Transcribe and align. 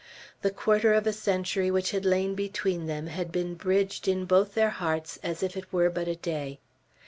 The 0.41 0.49
quarter 0.49 0.95
of 0.95 1.05
a 1.05 1.13
century 1.13 1.69
which 1.69 1.91
had 1.91 2.05
lain 2.05 2.33
between 2.33 2.87
them 2.87 3.05
had 3.05 3.31
been 3.31 3.53
bridged 3.53 4.07
in 4.07 4.25
both 4.25 4.55
their 4.55 4.71
hearts 4.71 5.19
as 5.21 5.43
if 5.43 5.55
it 5.55 5.71
were 5.71 5.91
but 5.91 6.07
a 6.07 6.15
day. 6.15 6.59